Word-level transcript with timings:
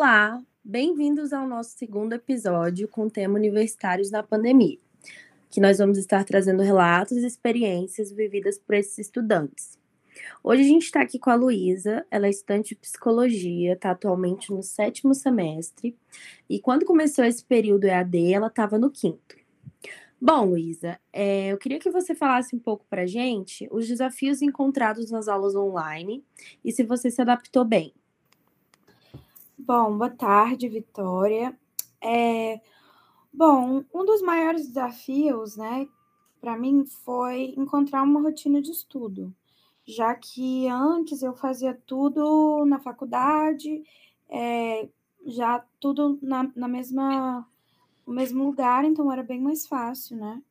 Olá, 0.00 0.40
bem-vindos 0.64 1.32
ao 1.32 1.44
nosso 1.44 1.76
segundo 1.76 2.12
episódio 2.12 2.86
com 2.86 3.06
o 3.06 3.10
tema 3.10 3.34
Universitários 3.34 4.12
na 4.12 4.22
Pandemia, 4.22 4.78
que 5.50 5.60
nós 5.60 5.78
vamos 5.78 5.98
estar 5.98 6.22
trazendo 6.22 6.62
relatos 6.62 7.16
e 7.16 7.26
experiências 7.26 8.12
vividas 8.12 8.60
por 8.60 8.76
esses 8.76 8.96
estudantes. 8.96 9.76
Hoje 10.40 10.62
a 10.62 10.66
gente 10.66 10.84
está 10.84 11.02
aqui 11.02 11.18
com 11.18 11.30
a 11.30 11.34
Luísa, 11.34 12.06
ela 12.12 12.28
é 12.28 12.30
estudante 12.30 12.76
de 12.76 12.76
psicologia, 12.76 13.72
está 13.72 13.90
atualmente 13.90 14.52
no 14.52 14.62
sétimo 14.62 15.16
semestre, 15.16 15.96
e 16.48 16.60
quando 16.60 16.86
começou 16.86 17.24
esse 17.24 17.44
período 17.44 17.86
EAD, 17.86 18.32
ela 18.32 18.46
estava 18.46 18.78
no 18.78 18.92
quinto. 18.92 19.36
Bom, 20.20 20.44
Luísa, 20.44 21.00
é, 21.12 21.48
eu 21.48 21.58
queria 21.58 21.80
que 21.80 21.90
você 21.90 22.14
falasse 22.14 22.54
um 22.54 22.60
pouco 22.60 22.86
para 22.88 23.04
gente 23.04 23.66
os 23.72 23.88
desafios 23.88 24.42
encontrados 24.42 25.10
nas 25.10 25.26
aulas 25.26 25.56
online 25.56 26.24
e 26.64 26.70
se 26.70 26.84
você 26.84 27.10
se 27.10 27.20
adaptou 27.20 27.64
bem. 27.64 27.92
Bom, 29.68 29.98
boa 29.98 30.08
tarde, 30.08 30.66
Vitória. 30.66 31.54
É, 32.02 32.58
bom, 33.30 33.84
um 33.94 34.04
dos 34.06 34.22
maiores 34.22 34.66
desafios, 34.66 35.58
né, 35.58 35.86
para 36.40 36.56
mim 36.56 36.86
foi 36.86 37.54
encontrar 37.54 38.02
uma 38.02 38.22
rotina 38.22 38.62
de 38.62 38.70
estudo, 38.70 39.30
já 39.86 40.14
que 40.14 40.66
antes 40.68 41.22
eu 41.22 41.34
fazia 41.34 41.74
tudo 41.86 42.64
na 42.64 42.78
faculdade, 42.80 43.84
é, 44.30 44.88
já 45.26 45.62
tudo 45.78 46.18
na, 46.22 46.50
na 46.56 46.66
mesma 46.66 47.46
o 48.06 48.12
mesmo 48.12 48.44
lugar, 48.44 48.84
então 48.86 49.12
era 49.12 49.22
bem 49.22 49.40
mais 49.40 49.66
fácil, 49.66 50.16
né? 50.16 50.42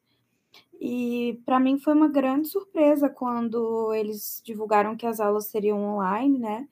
E 0.80 1.42
para 1.46 1.60
mim 1.60 1.80
foi 1.80 1.94
uma 1.94 2.08
grande 2.08 2.48
surpresa 2.48 3.10
quando 3.10 3.94
eles 3.94 4.42
divulgaram 4.46 4.96
que 4.96 5.06
as 5.08 5.20
aulas 5.20 5.48
seriam 5.48 5.84
online, 5.84 6.38
né? 6.40 6.68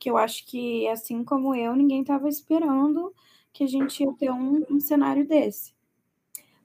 Porque 0.00 0.08
eu 0.08 0.16
acho 0.16 0.46
que, 0.46 0.88
assim 0.88 1.22
como 1.22 1.54
eu, 1.54 1.76
ninguém 1.76 2.00
estava 2.00 2.26
esperando 2.26 3.14
que 3.52 3.64
a 3.64 3.66
gente 3.66 4.02
ia 4.02 4.10
ter 4.14 4.30
um, 4.30 4.64
um 4.70 4.80
cenário 4.80 5.28
desse. 5.28 5.74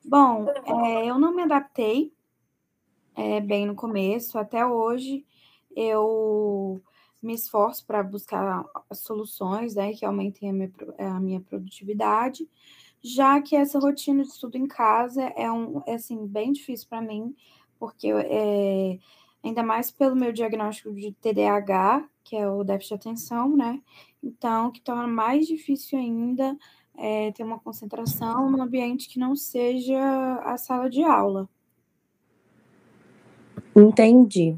Bom, 0.05 0.47
é, 0.63 1.05
eu 1.05 1.19
não 1.19 1.35
me 1.35 1.41
adaptei 1.43 2.13
é, 3.13 3.41
bem 3.41 3.65
no 3.65 3.75
começo, 3.75 4.39
até 4.39 4.65
hoje 4.65 5.25
eu 5.75 6.81
me 7.21 7.33
esforço 7.33 7.85
para 7.85 8.01
buscar 8.01 8.63
soluções 8.93 9.75
né, 9.75 9.91
que 9.91 10.05
aumentem 10.05 10.49
a 10.49 10.53
minha, 10.53 10.71
a 10.97 11.19
minha 11.19 11.41
produtividade, 11.41 12.49
já 13.03 13.41
que 13.41 13.57
essa 13.57 13.79
rotina 13.79 14.23
de 14.23 14.29
estudo 14.29 14.55
em 14.55 14.65
casa 14.65 15.23
é, 15.35 15.51
um, 15.51 15.83
é 15.85 15.95
assim, 15.95 16.25
bem 16.25 16.53
difícil 16.53 16.87
para 16.87 17.01
mim, 17.01 17.35
porque 17.77 18.07
é, 18.13 18.97
ainda 19.45 19.61
mais 19.61 19.91
pelo 19.91 20.15
meu 20.15 20.31
diagnóstico 20.33 20.91
de 20.93 21.11
TDAH, 21.13 22.09
que 22.23 22.35
é 22.35 22.49
o 22.49 22.63
déficit 22.63 22.89
de 22.89 22.95
atenção, 22.95 23.55
né? 23.55 23.79
Então, 24.23 24.71
que 24.71 24.81
torna 24.81 25.07
mais 25.07 25.45
difícil 25.45 25.99
ainda 25.99 26.57
é, 26.97 27.31
ter 27.31 27.43
uma 27.43 27.59
concentração 27.59 28.49
no 28.49 28.61
ambiente 28.61 29.07
que 29.07 29.19
não 29.19 29.35
seja 29.35 29.99
a 30.43 30.57
sala 30.57 30.89
de 30.89 31.03
aula. 31.03 31.47
Entendi. 33.75 34.57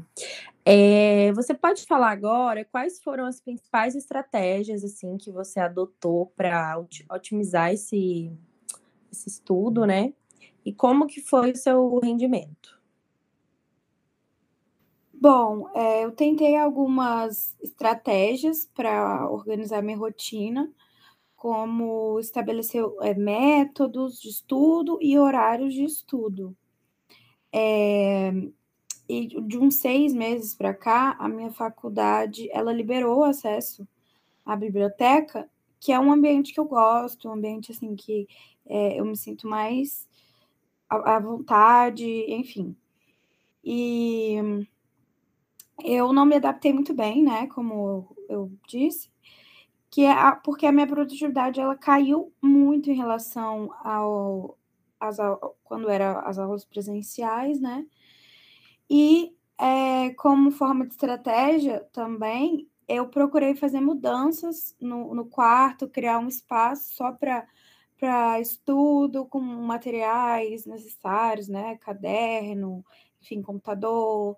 É, 0.64 1.32
você 1.32 1.52
pode 1.52 1.84
falar 1.84 2.10
agora 2.10 2.64
quais 2.64 3.00
foram 3.02 3.26
as 3.26 3.40
principais 3.40 3.94
estratégias 3.94 4.84
assim 4.84 5.18
que 5.18 5.30
você 5.30 5.60
adotou 5.60 6.32
para 6.36 6.78
otimizar 7.10 7.72
esse, 7.72 8.30
esse 9.10 9.28
estudo, 9.28 9.84
né? 9.84 10.12
E 10.64 10.72
como 10.72 11.06
que 11.06 11.20
foi 11.20 11.52
o 11.52 11.56
seu 11.56 11.98
rendimento? 11.98 12.77
Bom, 15.20 15.68
é, 15.74 16.04
eu 16.04 16.12
tentei 16.12 16.56
algumas 16.56 17.56
estratégias 17.60 18.66
para 18.72 19.28
organizar 19.28 19.82
minha 19.82 19.96
rotina, 19.96 20.72
como 21.36 22.20
estabelecer 22.20 22.84
é, 23.02 23.14
métodos 23.14 24.20
de 24.20 24.28
estudo 24.28 24.96
e 25.02 25.18
horários 25.18 25.74
de 25.74 25.84
estudo. 25.84 26.56
É, 27.52 28.32
e 29.08 29.26
de 29.26 29.58
uns 29.58 29.80
seis 29.80 30.14
meses 30.14 30.54
para 30.54 30.72
cá, 30.74 31.16
a 31.18 31.28
minha 31.28 31.50
faculdade 31.50 32.48
ela 32.52 32.72
liberou 32.72 33.24
acesso 33.24 33.88
à 34.46 34.54
biblioteca, 34.56 35.50
que 35.80 35.92
é 35.92 35.98
um 35.98 36.12
ambiente 36.12 36.52
que 36.54 36.60
eu 36.60 36.66
gosto, 36.66 37.28
um 37.28 37.32
ambiente 37.32 37.72
assim 37.72 37.96
que 37.96 38.28
é, 38.66 39.00
eu 39.00 39.04
me 39.04 39.16
sinto 39.16 39.48
mais 39.48 40.08
à, 40.88 41.16
à 41.16 41.20
vontade, 41.20 42.06
enfim. 42.28 42.76
E 43.64 44.66
eu 45.84 46.12
não 46.12 46.24
me 46.24 46.36
adaptei 46.36 46.72
muito 46.72 46.94
bem, 46.94 47.22
né? 47.22 47.46
Como 47.48 48.16
eu 48.28 48.50
disse, 48.66 49.10
que 49.90 50.04
é 50.04 50.12
a, 50.12 50.32
porque 50.36 50.66
a 50.66 50.72
minha 50.72 50.86
produtividade 50.86 51.60
ela 51.60 51.76
caiu 51.76 52.32
muito 52.42 52.90
em 52.90 52.96
relação 52.96 53.72
ao 53.82 54.58
as, 55.00 55.16
quando 55.62 55.88
era 55.88 56.20
as 56.20 56.38
aulas 56.38 56.64
presenciais, 56.64 57.60
né? 57.60 57.86
E 58.90 59.32
é, 59.58 60.10
como 60.14 60.50
forma 60.50 60.86
de 60.86 60.92
estratégia 60.94 61.80
também, 61.92 62.68
eu 62.88 63.08
procurei 63.08 63.54
fazer 63.54 63.80
mudanças 63.80 64.74
no, 64.80 65.14
no 65.14 65.26
quarto, 65.26 65.88
criar 65.88 66.18
um 66.18 66.28
espaço 66.28 66.94
só 66.94 67.12
para 67.12 67.46
para 67.98 68.40
estudo 68.40 69.26
com 69.26 69.40
materiais 69.40 70.64
necessários, 70.64 71.48
né? 71.48 71.76
Caderno, 71.78 72.84
enfim, 73.20 73.42
computador, 73.42 74.36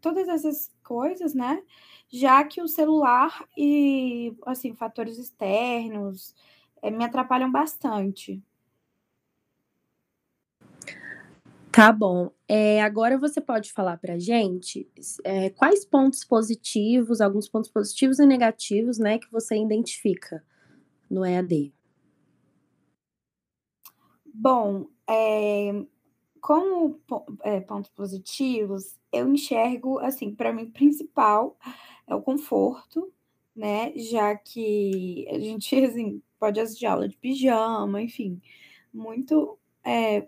todas 0.00 0.28
essas 0.28 0.72
coisas, 0.82 1.34
né? 1.34 1.62
Já 2.08 2.44
que 2.44 2.62
o 2.62 2.68
celular 2.68 3.46
e 3.56 4.36
assim 4.46 4.74
fatores 4.74 5.18
externos 5.18 6.34
é, 6.82 6.90
me 6.90 7.04
atrapalham 7.04 7.50
bastante. 7.50 8.42
Tá 11.76 11.92
bom. 11.92 12.30
É, 12.48 12.80
agora 12.80 13.18
você 13.18 13.38
pode 13.38 13.70
falar 13.70 13.98
para 13.98 14.18
gente 14.18 14.88
é, 15.22 15.50
quais 15.50 15.84
pontos 15.84 16.24
positivos, 16.24 17.20
alguns 17.20 17.50
pontos 17.50 17.70
positivos 17.70 18.18
e 18.18 18.24
negativos, 18.24 18.98
né, 18.98 19.18
que 19.18 19.30
você 19.30 19.56
identifica 19.56 20.42
no 21.10 21.22
EAD. 21.22 21.74
Bom, 24.24 24.86
é, 25.06 25.84
como 26.40 26.98
é, 27.42 27.60
pontos 27.60 27.90
positivos, 27.90 28.98
eu 29.16 29.28
enxergo, 29.32 29.98
assim, 29.98 30.34
para 30.34 30.52
mim, 30.52 30.70
principal 30.70 31.56
é 32.06 32.14
o 32.14 32.22
conforto, 32.22 33.12
né? 33.54 33.92
Já 33.96 34.36
que 34.36 35.26
a 35.30 35.38
gente, 35.38 35.74
assim, 35.84 36.22
pode 36.38 36.60
assistir 36.60 36.86
aula 36.86 37.08
de 37.08 37.16
pijama, 37.16 38.02
enfim, 38.02 38.40
muito 38.92 39.58
é, 39.84 40.26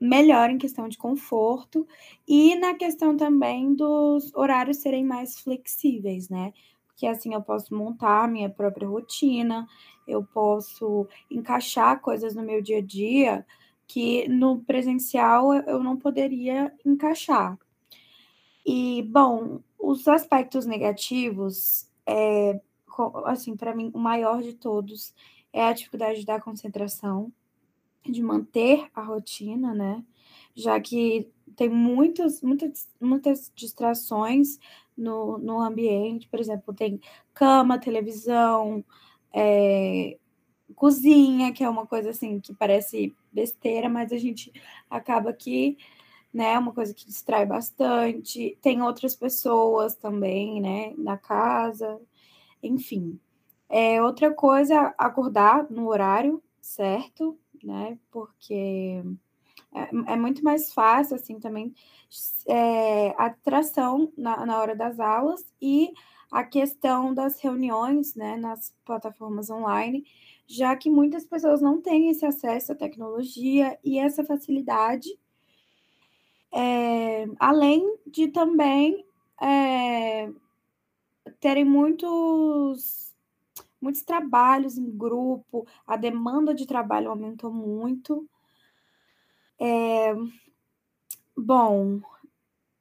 melhor 0.00 0.50
em 0.50 0.58
questão 0.58 0.88
de 0.88 0.98
conforto 0.98 1.86
e 2.28 2.54
na 2.56 2.74
questão 2.74 3.16
também 3.16 3.74
dos 3.74 4.32
horários 4.34 4.78
serem 4.78 5.04
mais 5.04 5.40
flexíveis, 5.40 6.28
né? 6.28 6.52
Porque 6.86 7.06
assim 7.06 7.34
eu 7.34 7.42
posso 7.42 7.74
montar 7.74 8.28
minha 8.28 8.48
própria 8.48 8.88
rotina, 8.88 9.66
eu 10.06 10.24
posso 10.24 11.06
encaixar 11.30 12.00
coisas 12.00 12.34
no 12.34 12.42
meu 12.42 12.62
dia 12.62 12.78
a 12.78 12.82
dia 12.82 13.46
que 13.86 14.28
no 14.28 14.60
presencial 14.64 15.54
eu 15.54 15.82
não 15.82 15.96
poderia 15.96 16.72
encaixar. 16.84 17.56
E, 18.66 19.02
bom, 19.02 19.60
os 19.78 20.08
aspectos 20.08 20.66
negativos, 20.66 21.88
é, 22.04 22.60
assim, 23.26 23.56
para 23.56 23.74
mim, 23.74 23.92
o 23.94 23.98
maior 23.98 24.42
de 24.42 24.54
todos 24.54 25.14
é 25.52 25.62
a 25.62 25.72
dificuldade 25.72 26.26
da 26.26 26.40
concentração, 26.40 27.32
de 28.04 28.20
manter 28.20 28.88
a 28.92 29.02
rotina, 29.02 29.72
né? 29.72 30.04
Já 30.54 30.80
que 30.80 31.30
tem 31.54 31.68
muitas, 31.68 32.42
muitas, 32.42 32.88
muitas 33.00 33.52
distrações 33.54 34.58
no, 34.96 35.38
no 35.38 35.60
ambiente, 35.60 36.28
por 36.28 36.40
exemplo, 36.40 36.74
tem 36.74 37.00
cama, 37.32 37.78
televisão, 37.78 38.84
é, 39.32 40.18
cozinha, 40.74 41.52
que 41.52 41.62
é 41.62 41.68
uma 41.68 41.86
coisa 41.86 42.10
assim 42.10 42.40
que 42.40 42.52
parece 42.54 43.14
besteira, 43.32 43.88
mas 43.88 44.12
a 44.12 44.18
gente 44.18 44.52
acaba 44.90 45.32
que, 45.32 45.78
né, 46.36 46.58
uma 46.58 46.70
coisa 46.70 46.92
que 46.92 47.06
distrai 47.06 47.46
bastante. 47.46 48.58
Tem 48.60 48.82
outras 48.82 49.14
pessoas 49.14 49.94
também, 49.94 50.60
né, 50.60 50.92
na 50.98 51.16
casa, 51.16 51.98
enfim. 52.62 53.18
É, 53.70 54.02
outra 54.02 54.30
coisa, 54.34 54.94
acordar 54.98 55.66
no 55.70 55.88
horário 55.88 56.42
certo, 56.60 57.38
né? 57.64 57.98
Porque 58.10 59.02
é, 59.74 60.12
é 60.12 60.16
muito 60.16 60.44
mais 60.44 60.74
fácil, 60.74 61.16
assim, 61.16 61.40
também 61.40 61.74
é, 62.46 63.10
a 63.16 63.26
atração 63.26 64.12
na, 64.16 64.44
na 64.44 64.58
hora 64.58 64.76
das 64.76 65.00
aulas 65.00 65.42
e 65.60 65.90
a 66.30 66.44
questão 66.44 67.14
das 67.14 67.40
reuniões, 67.40 68.14
né, 68.14 68.36
nas 68.36 68.74
plataformas 68.84 69.48
online, 69.48 70.04
já 70.46 70.76
que 70.76 70.90
muitas 70.90 71.24
pessoas 71.26 71.62
não 71.62 71.80
têm 71.80 72.10
esse 72.10 72.26
acesso 72.26 72.72
à 72.72 72.74
tecnologia 72.74 73.78
e 73.82 73.98
essa 73.98 74.22
facilidade, 74.22 75.08
é, 76.56 77.26
além 77.38 77.98
de 78.06 78.28
também 78.28 79.04
é, 79.38 80.30
terem 81.38 81.66
muitos 81.66 83.14
muitos 83.78 84.02
trabalhos 84.02 84.78
em 84.78 84.90
grupo, 84.90 85.66
a 85.86 85.96
demanda 85.96 86.54
de 86.54 86.66
trabalho 86.66 87.10
aumentou 87.10 87.52
muito. 87.52 88.26
É, 89.60 90.14
bom, 91.36 92.00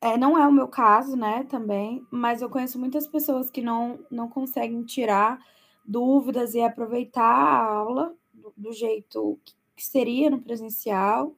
é, 0.02 0.18
não 0.18 0.38
é 0.38 0.48
o 0.48 0.52
meu 0.52 0.68
caso, 0.68 1.16
né, 1.18 1.44
também, 1.44 2.06
mas 2.10 2.42
eu 2.42 2.50
conheço 2.50 2.80
muitas 2.80 3.06
pessoas 3.06 3.52
que 3.52 3.62
não, 3.62 4.00
não 4.10 4.30
conseguem 4.30 4.84
tirar 4.84 5.38
dúvidas 5.86 6.56
e 6.56 6.62
aproveitar 6.62 7.24
a 7.24 7.66
aula 7.66 8.16
do, 8.34 8.54
do 8.56 8.72
jeito 8.72 9.38
que 9.76 9.86
seria 9.86 10.30
no 10.30 10.42
presencial, 10.42 11.36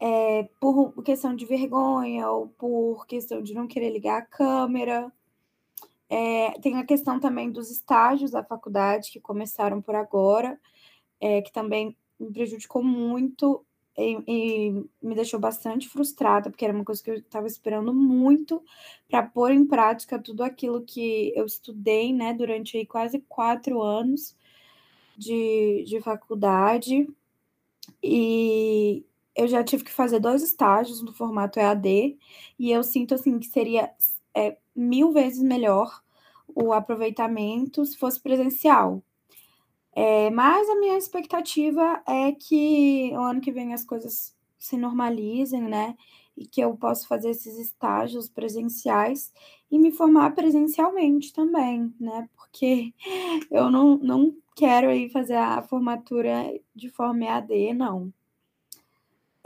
é, 0.00 0.48
por 0.60 1.02
questão 1.02 1.34
de 1.34 1.46
vergonha 1.46 2.30
ou 2.30 2.48
por 2.48 3.06
questão 3.06 3.42
de 3.42 3.54
não 3.54 3.66
querer 3.66 3.90
ligar 3.90 4.18
a 4.18 4.26
câmera. 4.26 5.12
É, 6.08 6.52
tem 6.60 6.76
a 6.76 6.84
questão 6.84 7.18
também 7.18 7.50
dos 7.50 7.70
estágios 7.70 8.30
da 8.30 8.44
faculdade 8.44 9.10
que 9.10 9.20
começaram 9.20 9.80
por 9.82 9.94
agora, 9.94 10.58
é, 11.20 11.42
que 11.42 11.52
também 11.52 11.96
me 12.18 12.32
prejudicou 12.32 12.82
muito 12.82 13.64
e, 13.98 14.22
e, 14.28 14.84
me 15.02 15.14
deixou 15.14 15.40
bastante 15.40 15.88
frustrada, 15.88 16.50
porque 16.50 16.64
era 16.64 16.74
uma 16.74 16.84
coisa 16.84 17.02
que 17.02 17.10
eu 17.10 17.16
estava 17.16 17.46
esperando 17.46 17.94
muito 17.94 18.62
para 19.08 19.22
pôr 19.22 19.50
em 19.52 19.66
prática 19.66 20.18
tudo 20.18 20.42
aquilo 20.42 20.82
que 20.82 21.32
eu 21.34 21.46
estudei, 21.46 22.12
né, 22.12 22.34
durante 22.34 22.76
aí 22.76 22.86
quase 22.86 23.20
quatro 23.28 23.80
anos 23.82 24.36
de, 25.16 25.84
de 25.86 26.00
faculdade. 26.00 27.08
E 28.02 29.04
eu 29.36 29.46
já 29.46 29.62
tive 29.62 29.84
que 29.84 29.92
fazer 29.92 30.18
dois 30.18 30.42
estágios 30.42 31.02
no 31.02 31.12
formato 31.12 31.60
EAD, 31.60 32.18
e 32.58 32.70
eu 32.70 32.82
sinto 32.82 33.14
assim 33.14 33.38
que 33.38 33.46
seria 33.46 33.90
é, 34.34 34.56
mil 34.74 35.12
vezes 35.12 35.42
melhor 35.42 36.02
o 36.54 36.72
aproveitamento 36.72 37.84
se 37.84 37.98
fosse 37.98 38.20
presencial. 38.20 39.02
É, 39.94 40.30
mas 40.30 40.68
a 40.68 40.76
minha 40.76 40.96
expectativa 40.96 42.02
é 42.06 42.32
que 42.32 43.10
o 43.14 43.20
ano 43.20 43.40
que 43.40 43.52
vem 43.52 43.72
as 43.72 43.84
coisas 43.84 44.34
se 44.58 44.76
normalizem, 44.76 45.62
né? 45.62 45.96
E 46.36 46.46
que 46.46 46.60
eu 46.60 46.76
possa 46.76 47.06
fazer 47.06 47.30
esses 47.30 47.58
estágios 47.58 48.28
presenciais 48.28 49.32
e 49.70 49.78
me 49.78 49.90
formar 49.90 50.34
presencialmente 50.34 51.32
também, 51.32 51.94
né? 51.98 52.28
Porque 52.36 52.92
eu 53.50 53.70
não, 53.70 53.96
não 53.96 54.34
quero 54.54 54.88
aí 54.88 55.08
fazer 55.08 55.36
a 55.36 55.62
formatura 55.62 56.44
de 56.74 56.90
forma 56.90 57.24
EAD, 57.24 57.74
não. 57.74 58.12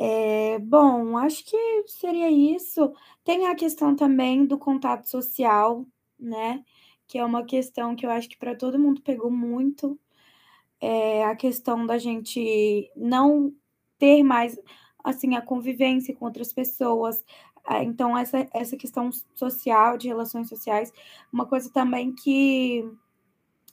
É, 0.03 0.59
bom, 0.61 1.19
acho 1.19 1.45
que 1.45 1.85
seria 1.87 2.31
isso. 2.31 2.95
Tem 3.23 3.47
a 3.49 3.55
questão 3.55 3.95
também 3.95 4.47
do 4.47 4.57
contato 4.59 5.07
social, 5.07 5.87
né? 6.19 6.65
Que 7.07 7.19
é 7.19 7.25
uma 7.25 7.45
questão 7.45 7.95
que 7.95 8.07
eu 8.07 8.11
acho 8.11 8.27
que 8.31 8.39
para 8.39 8.55
todo 8.57 8.79
mundo 8.79 9.03
pegou 9.03 9.31
muito 9.31 10.01
é, 10.81 11.25
a 11.25 11.37
questão 11.37 11.87
da 11.87 11.99
gente 11.99 12.91
não 12.97 13.55
ter 13.99 14.23
mais 14.23 14.59
assim 15.05 15.37
a 15.37 15.43
convivência 15.43 16.17
com 16.17 16.25
outras 16.25 16.53
pessoas. 16.53 17.23
Ah, 17.65 17.85
então, 17.85 18.17
essa, 18.17 18.49
essa 18.55 18.77
questão 18.79 19.11
social, 19.35 19.99
de 19.99 20.09
relações 20.09 20.49
sociais, 20.49 20.93
uma 21.33 21.47
coisa 21.47 21.71
também 21.71 22.15
que 22.15 22.91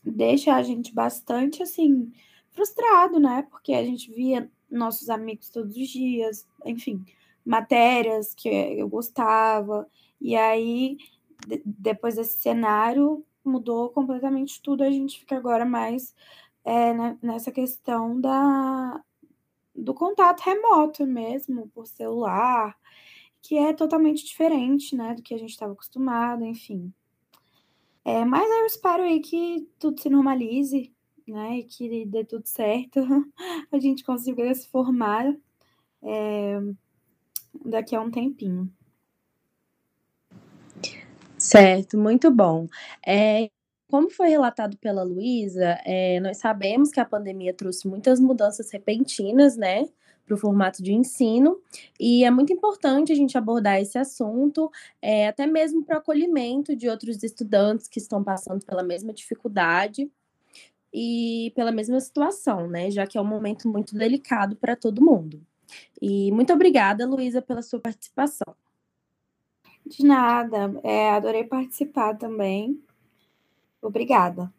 deixa 0.03 0.55
a 0.55 0.63
gente 0.63 0.93
bastante 0.93 1.63
assim 1.63 2.11
frustrado, 2.51 3.19
né? 3.19 3.47
Porque 3.49 3.73
a 3.73 3.83
gente 3.85 4.11
via 4.11 4.51
nossos 4.69 5.09
amigos 5.09 5.49
todos 5.49 5.75
os 5.75 5.87
dias, 5.87 6.47
enfim, 6.65 7.03
matérias 7.45 8.33
que 8.33 8.49
eu 8.49 8.87
gostava, 8.87 9.87
e 10.19 10.35
aí 10.35 10.97
depois 11.65 12.15
desse 12.15 12.39
cenário 12.39 13.25
mudou 13.43 13.89
completamente 13.89 14.61
tudo, 14.61 14.83
a 14.83 14.89
gente 14.89 15.19
fica 15.19 15.37
agora 15.37 15.65
mais 15.65 16.13
é, 16.63 16.93
né, 16.93 17.17
nessa 17.21 17.51
questão 17.51 18.19
da, 18.19 19.01
do 19.73 19.93
contato 19.93 20.41
remoto 20.41 21.05
mesmo, 21.05 21.69
por 21.69 21.87
celular, 21.87 22.77
que 23.41 23.57
é 23.57 23.71
totalmente 23.71 24.25
diferente, 24.25 24.95
né, 24.95 25.13
do 25.13 25.21
que 25.21 25.33
a 25.33 25.37
gente 25.37 25.51
estava 25.51 25.71
acostumado, 25.71 26.43
enfim. 26.43 26.93
É, 28.03 28.25
mas 28.25 28.49
eu 28.49 28.65
espero 28.65 29.03
aí 29.03 29.19
que 29.21 29.69
tudo 29.79 30.01
se 30.01 30.09
normalize, 30.09 30.93
né, 31.27 31.59
e 31.59 31.63
que 31.63 32.05
dê 32.05 32.23
tudo 32.23 32.45
certo, 32.45 32.99
a 33.71 33.79
gente 33.79 34.03
consiga 34.03 34.53
se 34.53 34.67
formar 34.69 35.35
é, 36.01 36.59
daqui 37.65 37.95
a 37.95 38.01
um 38.01 38.09
tempinho. 38.09 38.71
Certo, 41.37 41.97
muito 41.97 42.31
bom. 42.31 42.67
É, 43.05 43.49
como 43.89 44.09
foi 44.09 44.29
relatado 44.29 44.77
pela 44.77 45.03
Luísa, 45.03 45.79
é, 45.85 46.19
nós 46.19 46.37
sabemos 46.37 46.91
que 46.91 46.99
a 46.99 47.05
pandemia 47.05 47.53
trouxe 47.53 47.87
muitas 47.87 48.19
mudanças 48.19 48.71
repentinas, 48.71 49.55
né, 49.55 49.87
para 50.25 50.35
o 50.35 50.37
formato 50.37 50.83
de 50.83 50.93
ensino, 50.93 51.57
e 51.97 52.25
é 52.25 52.29
muito 52.29 52.51
importante 52.51 53.13
a 53.13 53.15
gente 53.15 53.37
abordar 53.37 53.79
esse 53.79 53.97
assunto, 53.97 54.69
é, 55.01 55.27
até 55.29 55.45
mesmo 55.47 55.85
para 55.85 55.95
o 55.95 55.99
acolhimento 55.99 56.75
de 56.75 56.89
outros 56.89 57.23
estudantes 57.23 57.87
que 57.87 57.99
estão 57.99 58.21
passando 58.21 58.65
pela 58.65 58.83
mesma 58.83 59.13
dificuldade 59.13 60.11
e 60.99 61.51
pela 61.51 61.71
mesma 61.71 61.99
situação, 61.99 62.67
né, 62.67 62.89
já 62.89 63.05
que 63.05 63.19
é 63.19 63.21
um 63.21 63.25
momento 63.25 63.69
muito 63.69 63.95
delicado 63.95 64.55
para 64.55 64.75
todo 64.75 65.05
mundo. 65.05 65.39
E 66.01 66.31
muito 66.31 66.51
obrigada, 66.51 67.05
Luísa, 67.05 67.39
pela 67.39 67.61
sua 67.61 67.79
participação. 67.79 68.55
De 69.85 70.03
nada, 70.03 70.73
é, 70.83 71.11
adorei 71.11 71.43
participar 71.43 72.15
também. 72.15 72.81
Obrigada. 73.79 74.51